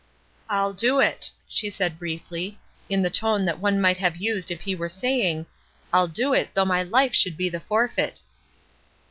"ril 0.49 0.73
do 0.73 0.99
it," 0.99 1.29
she 1.47 1.69
said 1.69 1.99
briefly, 1.99 2.57
in 2.89 3.03
the 3.03 3.09
tone 3.11 3.45
that 3.45 3.59
one 3.59 3.79
might 3.79 3.97
have 3.97 4.17
used 4.17 4.49
if 4.49 4.61
he 4.61 4.73
were 4.73 4.89
saying, 4.89 5.45
"I'll 5.93 6.07
do 6.07 6.33
it, 6.33 6.49
though 6.55 6.65
my 6.65 6.81
life 6.81 7.13
should 7.13 7.37
be 7.37 7.49
the 7.49 7.59
forfeit." 7.59 8.21